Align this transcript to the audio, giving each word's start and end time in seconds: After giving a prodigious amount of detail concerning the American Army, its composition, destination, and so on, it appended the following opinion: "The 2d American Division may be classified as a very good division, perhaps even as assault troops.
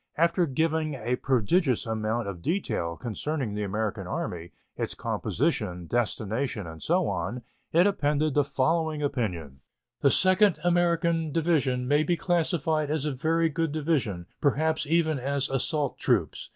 After 0.17 0.47
giving 0.47 0.95
a 0.95 1.17
prodigious 1.17 1.85
amount 1.85 2.27
of 2.27 2.41
detail 2.41 2.97
concerning 2.97 3.53
the 3.53 3.61
American 3.61 4.07
Army, 4.07 4.51
its 4.75 4.95
composition, 4.95 5.85
destination, 5.85 6.65
and 6.65 6.81
so 6.81 7.07
on, 7.07 7.43
it 7.71 7.85
appended 7.85 8.33
the 8.33 8.43
following 8.43 9.03
opinion: 9.03 9.59
"The 10.01 10.09
2d 10.09 10.57
American 10.63 11.31
Division 11.31 11.87
may 11.87 12.01
be 12.03 12.17
classified 12.17 12.89
as 12.89 13.05
a 13.05 13.11
very 13.13 13.49
good 13.49 13.71
division, 13.71 14.25
perhaps 14.41 14.87
even 14.87 15.19
as 15.19 15.49
assault 15.51 15.99
troops. 15.99 16.49